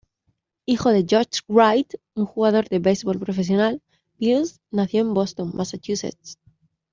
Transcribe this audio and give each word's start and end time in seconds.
Hijo 0.65 0.89
de 0.89 1.05
George 1.07 1.41
Wright, 1.47 1.93
un 2.15 2.25
jugador 2.25 2.67
de 2.69 2.79
baseball 2.79 3.19
profesional, 3.19 3.83
Beals 4.19 4.59
nació 4.71 5.01
en 5.01 5.13
Boston, 5.13 5.51
Massachusetts. 5.53 6.39